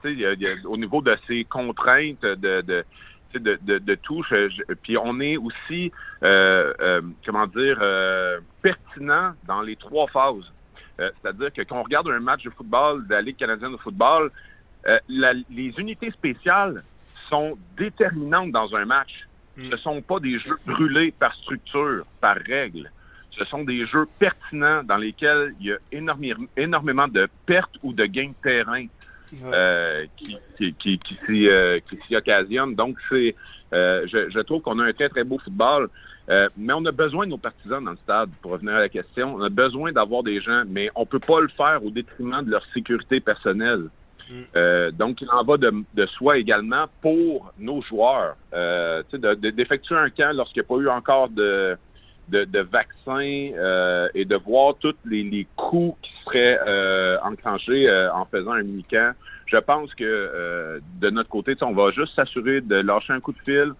au 0.65 0.77
niveau 0.77 1.01
de 1.01 1.15
ces 1.25 1.45
contraintes 1.45 2.21
de, 2.21 2.61
de 2.61 2.85
de, 3.33 3.59
de, 3.61 3.77
de 3.77 3.95
touche. 3.95 4.33
Puis 4.81 4.97
on 4.97 5.19
est 5.19 5.37
aussi, 5.37 5.91
euh, 6.23 6.73
euh, 6.79 7.01
comment 7.25 7.45
dire, 7.45 7.77
pertinent 8.61 9.33
dans 9.45 9.61
les 9.61 9.75
trois 9.75 10.07
phases. 10.07 10.51
C'est-à-dire 10.97 11.53
que 11.53 11.61
quand 11.61 11.79
on 11.79 11.83
regarde 11.83 12.07
un 12.07 12.19
match 12.19 12.43
de 12.43 12.49
football 12.49 13.05
de 13.05 13.13
la 13.13 13.21
Ligue 13.21 13.37
canadienne 13.37 13.73
de 13.73 13.77
football, 13.77 14.31
les 15.09 15.73
unités 15.77 16.09
spéciales 16.11 16.81
sont 17.13 17.57
déterminantes 17.77 18.51
dans 18.51 18.73
un 18.75 18.85
match. 18.85 19.27
Hmm. 19.55 19.65
Ce 19.65 19.71
ne 19.71 19.77
sont 19.77 20.01
pas 20.01 20.19
des 20.19 20.39
jeux 20.39 20.57
brûlés 20.65 21.11
par 21.11 21.33
structure, 21.35 22.03
par 22.19 22.37
règle. 22.37 22.89
Ce 23.31 23.45
sont 23.45 23.63
des 23.63 23.85
jeux 23.85 24.07
pertinents 24.17 24.83
dans 24.83 24.97
lesquels 24.97 25.53
il 25.59 25.67
y 25.67 25.71
a 25.73 25.77
énormément, 25.91 26.45
énormément 26.55 27.07
de 27.07 27.27
pertes 27.45 27.75
ou 27.83 27.93
de 27.93 28.05
gains 28.05 28.29
de 28.29 28.41
terrain. 28.41 28.85
Euh, 29.43 30.05
qui, 30.15 30.37
qui, 30.57 30.73
qui, 30.73 30.97
qui 30.97 31.15
s'y 31.25 31.49
euh, 31.49 31.79
occasionne. 32.13 32.75
Donc, 32.75 32.97
c'est, 33.09 33.35
euh, 33.73 34.05
je, 34.07 34.29
je, 34.29 34.39
trouve 34.39 34.61
qu'on 34.61 34.79
a 34.79 34.85
un 34.85 34.93
très, 34.93 35.09
très 35.09 35.23
beau 35.23 35.37
football. 35.39 35.89
mais 36.57 36.73
on 36.73 36.85
a 36.85 36.91
besoin 36.91 37.25
de 37.25 37.31
nos 37.31 37.37
partisans 37.37 37.83
dans 37.83 37.91
le 37.91 37.97
stade, 37.97 38.29
pour 38.41 38.51
revenir 38.51 38.75
à 38.75 38.79
la 38.79 38.89
question. 38.89 39.35
On 39.35 39.41
a 39.43 39.49
besoin 39.49 39.91
d'avoir 39.91 40.23
des 40.23 40.41
gens, 40.41 40.63
mais 40.67 40.89
on 40.95 41.05
peut 41.05 41.19
pas 41.19 41.41
le 41.41 41.49
faire 41.49 41.83
au 41.83 41.89
détriment 41.89 42.43
de 42.43 42.51
leur 42.51 42.65
sécurité 42.73 43.19
personnelle. 43.19 43.89
Mm. 44.29 44.91
donc, 44.91 45.21
il 45.21 45.29
en 45.29 45.43
va 45.43 45.55
de, 45.55 45.71
de, 45.93 46.05
soi 46.05 46.37
également 46.37 46.85
pour 47.01 47.53
nos 47.57 47.81
joueurs. 47.81 48.35
Euh, 48.53 49.01
d'effectuer 49.13 49.95
un 49.95 50.09
camp 50.09 50.33
lorsqu'il 50.33 50.61
n'y 50.61 50.65
a 50.65 50.69
pas 50.75 50.81
eu 50.81 50.89
encore 50.89 51.29
de, 51.29 51.77
de, 52.29 52.43
de 52.45 52.59
vaccins 52.59 53.53
euh, 53.55 54.09
et 54.13 54.25
de 54.25 54.35
voir 54.35 54.75
tous 54.79 54.95
les, 55.05 55.23
les 55.23 55.47
coûts 55.55 55.97
qui 56.01 56.11
seraient 56.25 56.59
euh, 56.67 57.17
enclenchés 57.23 57.89
euh, 57.89 58.13
en 58.13 58.25
faisant 58.25 58.51
un 58.51 58.63
mini-camp. 58.63 59.13
Je 59.45 59.57
pense 59.57 59.93
que 59.95 60.81
de 60.99 61.09
notre 61.09 61.29
côté, 61.29 61.55
on 61.61 61.71
va 61.71 61.91
juste 61.91 62.13
s'assurer 62.15 62.59
de 62.59 62.75
lâcher 62.75 63.13
un 63.13 63.21
coup 63.21 63.31
de 63.31 63.39
fil 63.45 63.71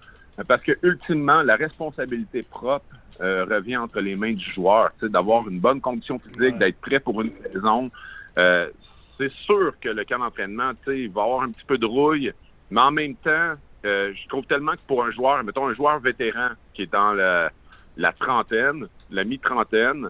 parce 0.47 0.61
que 0.61 0.71
ultimement, 0.81 1.41
la 1.41 1.57
responsabilité 1.57 2.41
propre 2.43 2.85
revient 3.19 3.75
entre 3.75 3.99
les 3.99 4.15
mains 4.15 4.31
du 4.31 4.49
joueur, 4.49 4.91
d'avoir 5.01 5.45
une 5.49 5.59
bonne 5.59 5.81
condition 5.81 6.19
physique, 6.19 6.57
d'être 6.57 6.79
prêt 6.79 7.01
pour 7.01 7.21
une 7.21 7.31
saison. 7.51 7.91
c'est 8.37 9.31
sûr 9.45 9.73
que 9.81 9.89
le 9.89 10.05
camp 10.05 10.19
d'entraînement, 10.19 10.71
tu 10.85 10.91
sais, 10.91 10.99
il 11.01 11.11
va 11.11 11.23
avoir 11.23 11.41
un 11.41 11.51
petit 11.51 11.65
peu 11.67 11.77
de 11.77 11.85
rouille, 11.85 12.31
mais 12.71 12.79
en 12.79 12.91
même 12.91 13.15
temps, 13.15 13.55
euh, 13.85 14.11
je 14.13 14.27
trouve 14.27 14.45
tellement 14.45 14.73
que 14.73 14.85
pour 14.87 15.03
un 15.03 15.11
joueur, 15.11 15.43
mettons 15.43 15.67
un 15.67 15.73
joueur 15.73 15.99
vétéran 15.99 16.49
qui 16.73 16.83
est 16.83 16.91
dans 16.91 17.13
la, 17.13 17.51
la 17.97 18.13
trentaine, 18.13 18.87
la 19.11 19.23
mi-trentaine, 19.23 20.09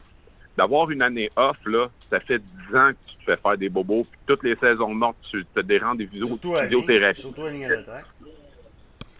d'avoir 0.57 0.89
une 0.89 1.01
année 1.01 1.29
off, 1.35 1.57
là, 1.65 1.87
ça 2.09 2.19
fait 2.19 2.39
dix 2.39 2.75
ans 2.75 2.91
que 2.91 3.11
tu 3.11 3.17
te 3.17 3.23
fais 3.23 3.37
faire 3.37 3.57
des 3.57 3.69
bobos, 3.69 4.03
puis 4.03 4.19
toutes 4.25 4.43
les 4.43 4.55
saisons 4.55 4.93
mortes, 4.93 5.17
tu 5.29 5.45
te 5.45 5.59
des 5.59 5.77
rendez-vous 5.77 6.27
Surtout 6.27 6.53
à 6.55 6.63
physiothérapies. 6.63 7.21
Surtout 7.21 7.43
à 7.43 7.51
ligne. 7.51 7.69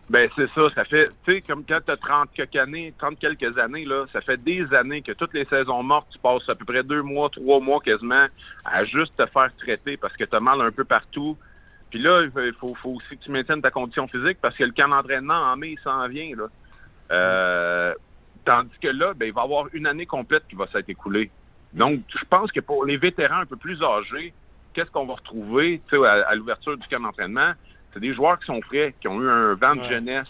Ben, 0.09 0.29
c'est 0.37 0.49
ça. 0.55 0.69
Ça 0.73 0.85
fait, 0.85 1.09
tu 1.25 1.33
sais, 1.33 1.41
comme 1.41 1.65
quand 1.65 1.79
tu 1.85 1.91
as 1.91 1.97
30 1.97 2.29
quelques 2.33 2.55
années, 2.55 2.93
30 2.97 3.19
quelques 3.19 3.57
années, 3.57 3.83
là, 3.83 4.05
ça 4.11 4.21
fait 4.21 4.41
des 4.41 4.73
années 4.73 5.01
que 5.01 5.11
toutes 5.11 5.33
les 5.33 5.43
saisons 5.45 5.83
mortes, 5.83 6.07
tu 6.11 6.19
passes 6.19 6.47
à 6.47 6.55
peu 6.55 6.63
près 6.63 6.81
deux 6.81 7.01
mois, 7.01 7.29
trois 7.29 7.59
mois 7.59 7.81
quasiment 7.81 8.25
à 8.63 8.85
juste 8.85 9.17
te 9.17 9.25
faire 9.25 9.49
traiter 9.57 9.97
parce 9.97 10.13
que 10.15 10.23
tu 10.23 10.35
as 10.35 10.39
mal 10.39 10.61
un 10.61 10.71
peu 10.71 10.85
partout. 10.85 11.37
Puis 11.89 11.99
là, 11.99 12.23
il 12.23 12.53
faut, 12.53 12.73
faut 12.75 12.91
aussi 12.91 13.17
que 13.17 13.23
tu 13.23 13.31
maintiennes 13.31 13.61
ta 13.61 13.71
condition 13.71 14.07
physique 14.07 14.37
parce 14.41 14.57
que 14.57 14.63
le 14.63 14.71
camp 14.71 14.87
d'entraînement 14.87 15.41
en 15.41 15.57
mai, 15.57 15.71
il 15.71 15.79
s'en 15.79 16.07
vient, 16.07 16.35
là. 16.35 16.47
Euh, 17.11 17.93
tandis 18.47 18.79
que 18.81 18.87
là, 18.87 19.13
ben, 19.13 19.27
il 19.27 19.33
va 19.33 19.41
y 19.41 19.43
avoir 19.43 19.67
une 19.73 19.85
année 19.87 20.05
complète 20.05 20.47
qui 20.49 20.55
va 20.55 20.67
s'être 20.67 20.89
écoulée. 20.89 21.31
Donc, 21.73 22.01
je 22.17 22.25
pense 22.29 22.51
que 22.51 22.61
pour 22.61 22.85
les 22.85 22.97
vétérans 22.97 23.41
un 23.41 23.45
peu 23.45 23.57
plus 23.57 23.81
âgés, 23.83 24.33
qu'est-ce 24.73 24.89
qu'on 24.89 25.05
va 25.05 25.15
retrouver 25.15 25.81
à, 25.91 26.11
à 26.29 26.35
l'ouverture 26.35 26.77
du 26.77 26.87
camp 26.87 27.01
d'entraînement? 27.01 27.53
C'est 27.93 27.99
des 27.99 28.13
joueurs 28.13 28.39
qui 28.39 28.45
sont 28.45 28.61
frais, 28.61 28.95
qui 29.01 29.07
ont 29.07 29.21
eu 29.21 29.29
un 29.29 29.53
vent 29.55 29.75
de 29.75 29.81
Ouais. 29.81 29.89
jeunesse, 29.89 30.27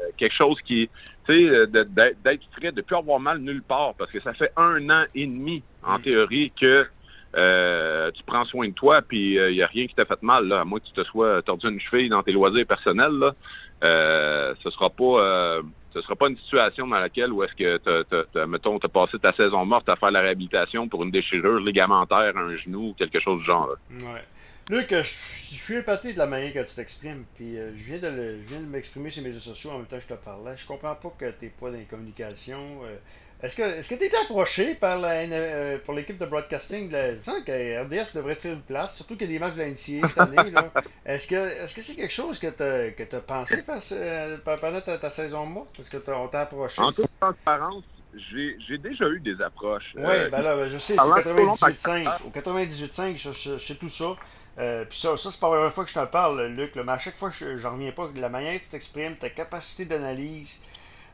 euh, 0.00 0.04
quelque 0.16 0.34
chose 0.34 0.58
qui, 0.62 0.90
tu 1.26 1.32
sais, 1.32 1.48
euh, 1.48 1.66
d'être 1.66 2.44
frais, 2.56 2.72
de 2.72 2.82
plus 2.82 2.96
avoir 2.96 3.20
mal 3.20 3.38
nulle 3.38 3.62
part, 3.62 3.94
parce 3.96 4.10
que 4.10 4.20
ça 4.20 4.34
fait 4.34 4.52
un 4.56 4.90
an 4.90 5.04
et 5.14 5.26
demi, 5.26 5.64
en 5.82 5.98
Mm. 5.98 6.02
théorie, 6.02 6.52
que 6.60 6.88
euh, 7.36 8.10
tu 8.12 8.22
prends 8.24 8.44
soin 8.44 8.68
de 8.68 8.74
toi, 8.74 9.02
puis 9.02 9.34
il 9.34 9.52
n'y 9.54 9.62
a 9.62 9.66
rien 9.66 9.86
qui 9.86 9.94
t'a 9.94 10.04
fait 10.04 10.22
mal, 10.22 10.46
là, 10.48 10.60
à 10.60 10.64
moins 10.64 10.80
que 10.80 10.86
tu 10.86 10.92
te 10.92 11.04
sois 11.04 11.42
tordu 11.42 11.68
une 11.68 11.80
cheville 11.80 12.08
dans 12.08 12.22
tes 12.22 12.32
loisirs 12.32 12.66
personnels, 12.66 13.12
là. 13.18 13.34
Euh, 13.82 14.54
ce 14.62 14.68
sera 14.70 14.90
pas 14.90 15.04
euh, 15.04 15.62
ce 15.94 16.02
sera 16.02 16.14
pas 16.14 16.28
une 16.28 16.36
situation 16.36 16.86
dans 16.86 16.98
laquelle 16.98 17.32
où 17.32 17.42
est-ce 17.42 17.54
que 17.54 17.78
t'as, 17.78 18.04
t'as, 18.04 18.24
t'as- 18.30 18.46
mettons 18.46 18.78
t'as 18.78 18.88
passé 18.88 19.18
ta 19.18 19.32
saison 19.32 19.64
morte 19.64 19.88
à 19.88 19.96
faire 19.96 20.10
la 20.10 20.20
réhabilitation 20.20 20.86
pour 20.86 21.02
une 21.02 21.10
déchirure 21.10 21.58
ligamentaire 21.60 22.36
un 22.36 22.54
genou 22.56 22.90
ou 22.90 22.94
quelque 22.94 23.18
chose 23.20 23.40
du 23.40 23.46
genre. 23.46 23.68
là. 23.68 24.04
Ouais. 24.12 24.22
Luc, 24.68 24.88
je, 24.90 24.96
je 25.02 25.54
suis 25.64 25.74
épaté 25.76 26.12
de 26.12 26.18
la 26.18 26.26
manière 26.26 26.52
que 26.52 26.68
tu 26.68 26.74
t'exprimes, 26.76 27.24
puis 27.34 27.56
euh, 27.58 27.70
je 27.74 27.84
viens 27.84 27.98
de 27.98 28.06
le- 28.14 28.42
je 28.42 28.48
viens 28.48 28.60
de 28.60 28.66
m'exprimer 28.66 29.08
sur 29.10 29.22
les 29.22 29.28
médias 29.30 29.40
sociaux 29.42 29.70
en 29.70 29.78
même 29.78 29.86
temps 29.86 29.96
que 29.96 30.02
je 30.02 30.08
te 30.08 30.14
parlais. 30.14 30.56
Je 30.58 30.66
comprends 30.66 30.94
pas 30.94 31.12
que 31.18 31.30
t'es 31.30 31.48
pas 31.48 31.70
dans 31.70 31.78
les 31.78 31.84
communications. 31.84 32.82
euh. 32.84 32.96
Est-ce 33.42 33.56
que 33.56 33.62
est-ce 33.62 33.94
que 33.94 33.98
t'es 33.98 34.10
approché 34.24 34.74
par 34.74 34.98
la 34.98 35.22
N- 35.22 35.30
euh, 35.32 35.78
pour 35.84 35.94
l'équipe 35.94 36.18
de 36.18 36.26
broadcasting 36.26 36.88
de 36.88 36.92
la, 36.92 37.12
me 37.12 37.22
semble 37.22 37.44
que 37.44 37.82
RDS 37.84 38.14
devrait 38.14 38.34
te 38.36 38.40
faire 38.42 38.52
une 38.52 38.62
place, 38.62 38.96
surtout 38.96 39.16
qu'il 39.16 39.30
y 39.30 39.30
a 39.30 39.38
des 39.38 39.38
matchs 39.38 39.54
de 39.54 39.60
la 39.60 39.68
NCA 39.68 40.06
cette 40.06 40.18
année. 40.18 40.52
Est-ce 41.06 41.26
que 41.28 41.34
est-ce 41.34 41.74
que 41.74 41.82
c'est 41.82 41.94
quelque 41.94 42.12
chose 42.12 42.38
que 42.38 42.48
que 42.90 43.02
t'as 43.04 43.20
pensé 43.20 43.62
euh, 43.92 44.36
pendant 44.44 44.80
ta, 44.80 44.98
ta 44.98 45.10
saison 45.10 45.46
morte? 45.46 45.78
Est-ce 45.80 45.90
que 45.90 45.96
t'as- 45.98 46.16
on 46.18 46.28
t'a 46.28 46.42
approché? 46.42 46.82
En 46.82 46.92
toute 46.92 47.10
transparence, 47.20 47.84
j'ai, 48.32 48.56
déjà 48.78 49.06
eu 49.08 49.20
des 49.20 49.40
approches. 49.42 49.92
Oui, 49.94 50.02
Euh, 50.04 50.28
ben 50.30 50.42
là, 50.42 50.56
ben, 50.56 50.68
je 50.68 50.78
sais, 50.78 50.92
c'est 50.92 50.96
Parlant 50.96 51.14
au 51.16 51.18
de 51.18 51.22
Colomb, 51.22 51.52
98.5. 51.52 52.26
Au 52.26 52.30
98.5, 52.30 53.16
je, 53.16 53.32
je, 53.32 53.56
je 53.58 53.58
sais 53.58 53.76
tout 53.76 53.88
ça. 53.88 54.16
Euh, 54.58 54.84
Puis 54.84 54.98
ça, 54.98 55.16
ça 55.16 55.30
c'est 55.30 55.40
pas 55.40 55.48
la 55.48 55.54
première 55.56 55.72
fois 55.72 55.84
que 55.84 55.90
je 55.90 55.98
te 55.98 56.04
parle, 56.06 56.44
Luc. 56.48 56.74
là, 56.74 56.82
mais 56.84 56.92
à 56.92 56.98
chaque 56.98 57.16
fois, 57.16 57.30
je 57.32 57.56
j'en 57.56 57.72
reviens 57.74 57.92
pas 57.92 58.08
de 58.08 58.20
la 58.20 58.28
manière 58.28 58.58
que 58.58 58.64
tu 58.64 58.70
t'exprimes, 58.70 59.14
ta 59.16 59.30
capacité 59.30 59.84
d'analyse. 59.84 60.60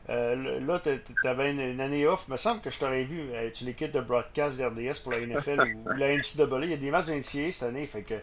Euh, 0.09 0.59
là, 0.61 0.79
tu 0.79 1.27
avais 1.27 1.51
une, 1.51 1.59
une 1.59 1.81
année 1.81 2.07
off. 2.07 2.25
Il 2.27 2.31
me 2.31 2.37
semble 2.37 2.61
que 2.61 2.69
je 2.69 2.79
t'aurais 2.79 3.03
vu 3.03 3.19
euh, 3.19 3.49
sur 3.53 3.67
l'équipe 3.67 3.91
de 3.91 3.99
broadcast 3.99 4.57
d'RDS 4.57 5.01
pour 5.03 5.11
la 5.11 5.19
NFL 5.19 5.59
ou, 5.75 5.89
la 5.97 6.15
NCAA. 6.17 6.63
Il 6.63 6.69
y 6.69 6.73
a 6.73 6.77
des 6.77 6.91
matchs 6.91 7.07
de 7.07 7.13
NCAA 7.13 7.51
cette 7.51 7.63
année. 7.63 7.85
Fait 7.85 8.03
que. 8.03 8.13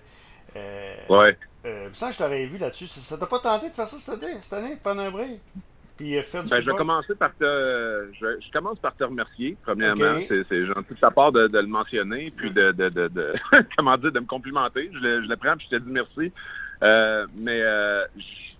Euh, 0.57 0.95
ouais. 1.11 1.37
euh, 1.67 1.83
il 1.85 1.88
me 1.91 1.95
semble 1.95 2.12
que 2.12 2.19
je 2.19 2.23
t'aurais 2.23 2.47
vu 2.47 2.59
là-dessus. 2.59 2.87
Ça 2.87 3.19
t'a 3.19 3.26
pas 3.26 3.38
tenté 3.38 3.69
de 3.69 3.75
faire 3.75 3.88
ça 3.88 3.99
cette 3.99 4.23
année, 4.23 4.35
cette 4.41 4.53
année 4.55 4.76
pendant 4.83 5.03
un 5.03 5.11
break? 5.11 5.41
Puis 5.97 6.21
faire 6.23 6.43
du 6.43 6.50
Ben, 6.50 6.61
je 6.61 6.67
vais 6.71 6.76
commencer 6.76 7.14
par 7.14 7.31
te, 7.37 8.09
je, 8.21 8.26
je 8.41 8.50
commence 8.53 8.79
par 8.81 8.97
te 8.97 9.05
remercier, 9.05 9.57
premièrement. 9.62 10.17
Ok. 10.17 10.26
C'est, 10.49 10.67
gentil 10.67 10.95
de 10.95 10.99
ta 11.00 11.11
part 11.11 11.31
de, 11.33 11.47
de 11.47 11.59
le 11.59 11.67
mentionner, 11.67 12.33
puis 12.37 12.50
de, 12.50 12.73
de, 12.73 12.88
de, 12.88 13.09
de- 13.09 13.35
comment 13.76 13.97
dire, 13.99 14.11
de 14.11 14.21
me 14.21 14.26
complimenter. 14.26 14.91
Je 14.93 14.99
le, 14.99 15.23
je 15.23 15.29
le 15.29 15.37
prends, 15.37 15.57
puis 15.57 15.69
je 15.71 15.76
te 15.76 15.83
dis 15.83 15.91
merci. 15.93 16.33
Mais 17.38 17.61
euh, 17.62 18.05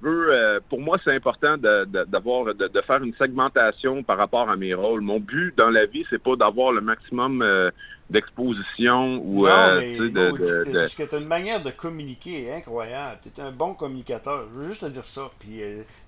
je 0.03 0.09
veux, 0.09 0.33
euh, 0.33 0.61
pour 0.69 0.81
moi, 0.81 0.99
c'est 1.05 1.15
important 1.15 1.57
de, 1.57 1.85
de, 1.85 2.05
d'avoir, 2.05 2.47
de, 2.55 2.69
de 2.69 2.81
faire 2.83 3.03
une 3.03 3.15
segmentation 3.15 4.03
par 4.03 4.19
rapport 4.19 4.49
à 4.51 4.57
mes 4.57 4.75
rôles. 4.75 5.01
Mon 5.01 5.21
but 5.21 5.55
dans 5.57 5.71
la 5.71 5.87
vie, 5.87 6.05
c'est 6.11 6.23
pas 6.23 6.37
d'avoir 6.37 6.73
le 6.73 6.81
maximum 6.81 7.43
euh, 7.43 7.71
d'exposition 8.11 9.21
ou 9.25 9.47
non, 9.47 9.51
euh, 9.51 9.81
mais 9.81 9.97
tu 9.97 10.45
sais, 10.45 10.73
parce 10.73 10.95
que 10.95 11.03
tu 11.05 11.15
as 11.15 11.19
une 11.19 11.27
manière 11.27 11.63
de 11.63 11.71
communiquer 11.71 12.53
incroyable. 12.53 13.21
Tu 13.23 13.29
es 13.41 13.45
un 13.45 13.51
bon 13.51 13.75
communicateur. 13.75 14.47
Je 14.53 14.59
veux 14.61 14.69
juste 14.69 14.83
te 14.83 14.87
dire 14.91 15.05
ça. 15.05 15.23
Puis, 15.41 15.63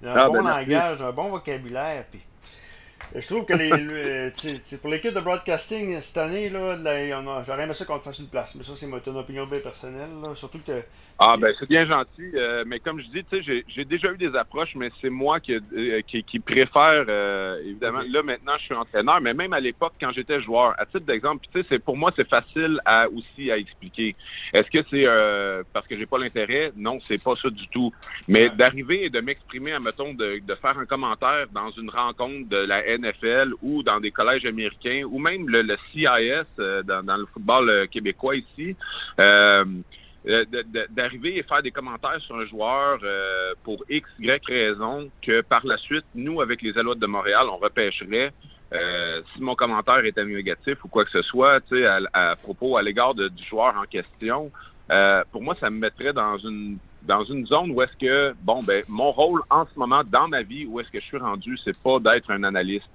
un 0.04 0.08
Ah, 0.14 0.26
bon 0.26 0.34
ben, 0.34 0.42
merci. 0.42 0.70
langage, 0.70 1.02
un 1.02 1.12
bon 1.12 1.30
vocabulaire. 1.30 2.04
Puis, 2.10 2.20
je 3.14 3.26
trouve 3.26 3.44
que 3.46 3.54
les, 3.54 3.70
le- 3.70 4.32
tu 4.32 4.40
sais, 4.40 4.54
tu 4.54 4.60
sais, 4.64 4.78
pour 4.80 4.90
l'équipe 4.90 5.12
de 5.14 5.20
broadcasting 5.20 6.00
cette 6.00 6.16
année, 6.18 6.48
là, 6.50 6.76
là, 6.76 7.20
on 7.22 7.28
a- 7.30 7.42
j'aurais 7.44 7.64
aimé 7.64 7.74
ça 7.74 7.84
qu'on 7.84 7.98
te 7.98 8.04
fasse 8.04 8.18
une 8.18 8.28
place. 8.28 8.54
Mais 8.56 8.62
ça, 8.64 8.72
c'est 8.76 8.86
ton 9.02 9.16
opinion 9.16 9.46
bien 9.46 9.60
personnelle. 9.60 10.10
là. 10.22 10.34
Surtout 10.34 10.58
que. 10.66 10.82
Ah 11.18 11.36
ben 11.38 11.50
c'est 11.58 11.66
bien 11.68 11.86
gentil, 11.86 12.30
euh, 12.34 12.62
mais 12.66 12.78
comme 12.78 13.00
je 13.00 13.06
dis, 13.06 13.24
j'ai- 13.40 13.64
j'ai 13.68 13.84
déjà 13.86 14.12
eu 14.12 14.18
des 14.18 14.36
approches, 14.36 14.74
mais 14.74 14.90
c'est 15.00 15.08
moi 15.08 15.40
qui, 15.40 15.54
euh, 15.54 16.02
qui, 16.06 16.22
qui 16.22 16.40
préfère 16.40 17.06
euh, 17.08 17.58
évidemment. 17.64 18.00
Là 18.06 18.22
maintenant, 18.22 18.52
je 18.58 18.64
suis 18.64 18.74
entraîneur, 18.74 19.18
mais 19.22 19.32
même 19.32 19.54
à 19.54 19.60
l'époque 19.60 19.94
quand 19.98 20.10
j'étais 20.12 20.42
joueur, 20.42 20.74
à 20.78 20.84
titre 20.84 21.06
d'exemple, 21.06 21.46
pour 21.86 21.96
moi 21.96 22.12
c'est 22.16 22.28
facile 22.28 22.78
à 22.84 23.08
aussi 23.08 23.50
à 23.50 23.56
expliquer. 23.56 24.14
Est-ce 24.52 24.70
que 24.70 24.86
c'est 24.90 25.06
euh, 25.06 25.62
parce 25.72 25.86
que 25.86 25.96
j'ai 25.96 26.04
pas 26.04 26.18
l'intérêt? 26.18 26.72
Non, 26.76 26.98
c'est 27.08 27.22
pas 27.22 27.34
ça 27.40 27.48
du 27.48 27.66
tout. 27.68 27.90
Mais 28.28 28.48
Ouais. 28.50 28.56
d'arriver 28.56 29.04
et 29.06 29.10
de 29.10 29.20
m'exprimer, 29.20 29.72
admettons, 29.72 30.12
de, 30.12 30.38
de 30.40 30.54
faire 30.56 30.78
un 30.78 30.84
commentaire 30.84 31.46
dans 31.50 31.70
une 31.70 31.88
rencontre 31.88 32.46
de 32.48 32.58
la 32.58 32.86
NFL 32.98 33.52
ou 33.62 33.82
dans 33.82 34.00
des 34.00 34.10
collèges 34.10 34.44
américains 34.44 35.02
ou 35.04 35.18
même 35.18 35.48
le, 35.48 35.76
CIS 35.92 36.46
euh, 36.58 36.82
dans, 36.82 37.16
le 37.16 37.26
football 37.26 37.68
euh, 37.68 37.86
québécois 37.86 38.36
ici. 38.36 38.76
Euh, 39.18 39.64
d'arriver 40.90 41.38
et 41.38 41.44
faire 41.44 41.62
des 41.62 41.70
commentaires 41.70 42.20
sur 42.20 42.34
un 42.34 42.46
joueur 42.46 42.98
pour 43.62 43.84
X, 43.88 44.08
Y 44.18 44.44
raison, 44.44 45.08
que 45.22 45.40
par 45.40 45.64
la 45.64 45.76
suite, 45.76 46.04
nous, 46.16 46.40
avec 46.40 46.62
les 46.62 46.76
Alouettes 46.76 46.98
de 46.98 47.06
Montréal, 47.06 47.46
on 47.48 47.58
repêcherait. 47.58 48.32
si 48.72 49.40
mon 49.40 49.54
commentaire 49.54 50.04
était 50.04 50.24
négatif 50.24 50.84
ou 50.84 50.88
quoi 50.88 51.04
que 51.04 51.12
ce 51.12 51.22
soit, 51.22 51.60
tu 51.60 51.76
sais, 51.76 51.86
à, 52.12 52.34
propos, 52.34 52.76
à 52.76 52.82
l'égard 52.82 53.14
du 53.14 53.28
joueur 53.40 53.76
en 53.76 53.84
question, 53.84 54.50
pour 55.30 55.42
moi, 55.42 55.54
ça 55.60 55.70
me 55.70 55.78
mettrait 55.78 56.12
dans 56.12 56.38
une 56.38 56.78
dans 57.06 57.24
une 57.24 57.46
zone 57.46 57.70
où 57.70 57.82
est-ce 57.82 57.96
que, 57.98 58.34
bon, 58.42 58.62
ben, 58.62 58.82
mon 58.88 59.10
rôle 59.12 59.42
en 59.50 59.64
ce 59.66 59.78
moment 59.78 60.02
dans 60.04 60.28
ma 60.28 60.42
vie, 60.42 60.66
où 60.66 60.80
est-ce 60.80 60.88
que 60.90 61.00
je 61.00 61.04
suis 61.04 61.16
rendu, 61.18 61.56
c'est 61.64 61.76
pas 61.78 61.98
d'être 62.00 62.30
un 62.30 62.42
analyste, 62.44 62.90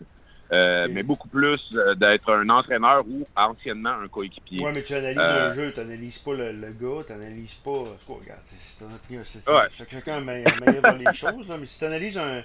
euh, 0.52 0.88
mais 0.92 1.02
beaucoup 1.02 1.30
plus 1.30 1.60
euh, 1.76 1.96
d'être 1.96 2.30
un 2.34 2.50
entraîneur 2.50 3.06
ou 3.08 3.26
anciennement 3.38 3.92
un 4.04 4.08
coéquipier. 4.10 4.64
Ouais, 4.64 4.74
mais 4.74 4.84
tu 4.84 4.94
analyses 4.94 5.18
Euh, 5.20 5.50
un 5.50 5.54
jeu, 5.54 5.72
tu 5.74 5.80
n'analyses 5.80 6.20
pas 6.20 6.34
le, 6.34 6.52
le 6.52 6.68
gars, 6.74 7.04
tu 7.08 7.14
n'analyses 7.14 7.54
pas. 7.56 7.72
cas, 8.08 8.20
regarde, 8.20 8.42
ton 8.80 8.94
opinion. 8.94 9.22
c'est- 9.24 9.50
Ouais. 9.50 9.68
Chacun 9.70 10.02
manière 10.20 10.82
les 10.98 11.14
choses, 11.14 11.48
là, 11.48 11.56
mais 11.58 11.66
si 11.66 11.80
tu 11.80 11.86
analyses 11.86 12.18
un. 12.18 12.44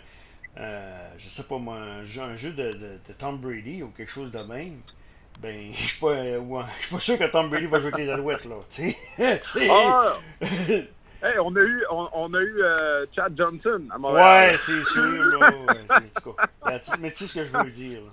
je 1.19 1.29
sais 1.29 1.43
pas 1.45 1.59
moi, 1.59 1.77
un 1.77 2.05
jeu, 2.05 2.23
un 2.23 2.37
jeu 2.37 2.51
de, 2.53 2.73
de, 2.73 2.99
de 3.09 3.13
Tom 3.19 3.37
Brady 3.39 3.83
ou 3.83 3.89
quelque 3.89 4.11
chose 4.11 4.31
de 4.31 4.39
même, 4.39 4.79
ben, 5.43 5.71
je 5.73 5.87
suis 5.87 5.99
pas, 6.01 6.15
ouais, 6.15 6.63
je 6.79 6.83
suis 6.87 6.95
pas 6.95 7.01
sûr 7.01 7.19
que 7.19 7.25
Tom 7.31 7.51
Brady 7.51 7.67
va 7.67 7.79
jouer 7.79 7.89
avec 7.93 8.07
les 8.07 8.11
Alouettes, 8.11 8.45
là. 8.47 8.55
Tu 8.71 8.91
sais. 8.93 8.97
Tu 9.43 9.59
sais. 9.61 9.69
Ah! 9.71 10.15
Hey, 11.23 11.39
on 11.39 11.55
a 11.57 11.61
eu, 11.61 11.85
on, 11.91 12.09
on 12.13 12.35
a 12.35 12.41
eu 12.41 12.63
euh, 12.63 13.07
Chad 13.15 13.35
Johnson 13.37 13.83
à 13.91 13.99
Montréal. 13.99 14.51
ouais, 14.53 14.59
c'est 14.59 14.85
sûr, 14.85 15.03
là. 15.03 15.39
Ouais, 15.39 15.81
c'est- 15.89 16.27
en 16.29 16.31
tout 16.33 16.37
cas, 16.37 16.49
la 16.71 16.79
petite- 16.79 17.01
mais 17.01 17.11
tu 17.11 17.17
sais 17.17 17.27
ce 17.27 17.35
que 17.41 17.45
je 17.45 17.65
veux 17.65 17.71
dire, 17.71 18.01
là. 18.03 18.11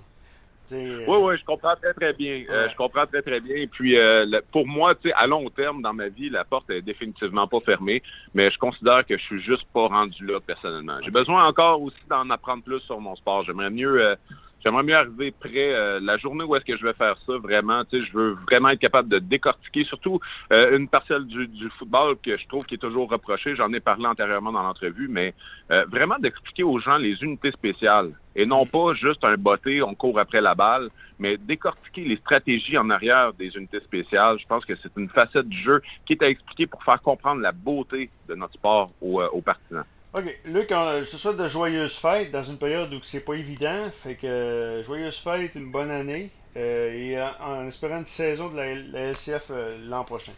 Sais, 0.66 0.76
euh, 0.76 1.04
Oui, 1.06 1.18
oui, 1.20 1.36
je 1.38 1.44
comprends 1.44 1.76
très, 1.76 1.92
très 1.92 2.14
bien. 2.14 2.42
Euh, 2.48 2.70
je 2.70 2.76
comprends 2.76 3.06
très, 3.06 3.20
très 3.20 3.38
bien. 3.40 3.54
Et 3.56 3.66
puis, 3.66 3.98
euh, 3.98 4.24
le- 4.26 4.40
pour 4.50 4.66
moi, 4.66 4.94
tu 4.94 5.08
sais, 5.10 5.14
à 5.14 5.26
long 5.26 5.50
terme, 5.50 5.82
dans 5.82 5.92
ma 5.92 6.08
vie, 6.08 6.30
la 6.30 6.44
porte 6.46 6.70
est 6.70 6.80
définitivement 6.80 7.46
pas 7.46 7.60
fermée, 7.60 8.02
mais 8.32 8.50
je 8.50 8.56
considère 8.56 9.04
que 9.04 9.18
je 9.18 9.22
suis 9.24 9.42
juste 9.42 9.66
pas 9.74 9.86
rendu 9.88 10.24
là, 10.24 10.40
personnellement. 10.40 10.98
J'ai 11.04 11.10
besoin 11.10 11.44
encore 11.46 11.82
aussi 11.82 11.98
d'en 12.08 12.30
apprendre 12.30 12.64
plus 12.64 12.80
sur 12.80 12.98
mon 13.00 13.14
sport. 13.16 13.44
J'aimerais 13.44 13.68
mieux... 13.70 14.16
J'aimerais 14.64 14.82
mieux 14.82 14.96
arriver 14.96 15.30
près 15.30 15.74
euh, 15.74 16.00
la 16.00 16.16
journée 16.16 16.42
où 16.42 16.56
est-ce 16.56 16.64
que 16.64 16.76
je 16.76 16.84
vais 16.84 16.94
faire 16.94 17.16
ça 17.26 17.36
vraiment. 17.36 17.84
Tu 17.84 18.00
sais, 18.00 18.06
je 18.06 18.16
veux 18.16 18.30
vraiment 18.48 18.70
être 18.70 18.80
capable 18.80 19.10
de 19.10 19.18
décortiquer, 19.18 19.84
surtout 19.84 20.20
euh, 20.52 20.76
une 20.78 20.88
parcelle 20.88 21.26
du, 21.26 21.46
du 21.46 21.68
football 21.78 22.16
que 22.22 22.36
je 22.38 22.48
trouve 22.48 22.64
qui 22.64 22.76
est 22.76 22.78
toujours 22.78 23.10
reprochée. 23.10 23.54
J'en 23.56 23.70
ai 23.74 23.80
parlé 23.80 24.06
antérieurement 24.06 24.52
dans 24.52 24.62
l'entrevue, 24.62 25.08
mais 25.08 25.34
euh, 25.70 25.84
vraiment 25.90 26.18
d'expliquer 26.18 26.62
aux 26.62 26.78
gens 26.78 26.96
les 26.96 27.22
unités 27.22 27.50
spéciales 27.50 28.12
et 28.36 28.46
non 28.46 28.66
pas 28.66 28.94
juste 28.94 29.22
un 29.24 29.36
botté, 29.36 29.82
on 29.82 29.94
court 29.94 30.18
après 30.18 30.40
la 30.40 30.54
balle, 30.54 30.88
mais 31.18 31.36
décortiquer 31.36 32.04
les 32.04 32.16
stratégies 32.16 32.78
en 32.78 32.90
arrière 32.90 33.32
des 33.34 33.54
unités 33.56 33.80
spéciales. 33.80 34.38
Je 34.40 34.46
pense 34.46 34.64
que 34.64 34.74
c'est 34.74 34.90
une 34.96 35.08
facette 35.08 35.48
du 35.48 35.58
jeu 35.58 35.82
qui 36.06 36.14
est 36.14 36.22
à 36.22 36.28
expliquer 36.28 36.66
pour 36.66 36.82
faire 36.82 37.00
comprendre 37.00 37.40
la 37.40 37.52
beauté 37.52 38.10
de 38.28 38.34
notre 38.34 38.54
sport 38.54 38.90
aux, 39.00 39.20
euh, 39.20 39.28
aux 39.32 39.42
partisans. 39.42 39.84
Ok, 40.16 40.38
Luc, 40.46 40.70
euh, 40.70 41.02
je 41.02 41.10
te 41.10 41.16
souhaite 41.16 41.36
de 41.38 41.48
joyeuses 41.48 41.98
fêtes 41.98 42.30
dans 42.30 42.44
une 42.44 42.56
période 42.56 42.92
où 42.94 42.98
c'est 43.02 43.24
pas 43.24 43.34
évident. 43.34 43.90
Fait 43.92 44.14
que 44.14 44.26
euh, 44.28 44.82
joyeuses 44.84 45.18
fêtes, 45.18 45.56
une 45.56 45.72
bonne 45.72 45.90
année. 45.90 46.30
euh, 46.56 46.92
et 46.94 47.20
en, 47.20 47.32
en 47.62 47.66
espérant 47.66 47.98
une 47.98 48.04
saison 48.06 48.48
de 48.48 48.54
la, 48.56 48.74
la 48.92 49.10
LCF 49.10 49.50
euh, 49.50 49.76
l'an 49.88 50.04
prochain. 50.04 50.30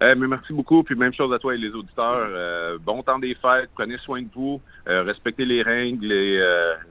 mais 0.00 0.14
merci 0.14 0.52
beaucoup. 0.52 0.84
Puis 0.84 0.94
même 0.94 1.12
chose 1.12 1.32
à 1.34 1.40
toi 1.40 1.52
et 1.54 1.58
les 1.58 1.70
auditeurs. 1.70 2.78
bon 2.80 3.02
temps 3.02 3.18
des 3.18 3.34
fêtes. 3.34 3.70
Prenez 3.74 3.98
soin 3.98 4.22
de 4.22 4.28
vous. 4.32 4.60
respectez 4.86 5.44
les 5.44 5.62
règles 5.62 6.12
et 6.12 6.40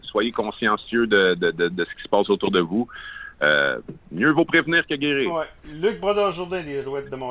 soyez 0.01 0.31
consciencieux 0.31 1.07
de, 1.07 1.33
de, 1.35 1.51
de, 1.51 1.85
ce 1.85 1.95
qui 1.95 2.03
se 2.03 2.09
passe 2.09 2.29
autour 2.29 2.51
de 2.51 2.59
vous. 2.59 2.89
mieux 4.11 4.31
vaut 4.31 4.45
prévenir 4.45 4.85
que 4.85 4.95
guérir. 4.95 5.31
Ouais. 5.31 5.45
Luc 5.71 5.99
Brodeur-Jourdain 6.01 6.61
des 6.63 6.79
Alouettes 6.79 7.09
de 7.09 7.15
Montréal. 7.15 7.21